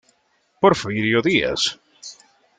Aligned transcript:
Porfirio 0.63 1.19
Díaz. 1.27 1.61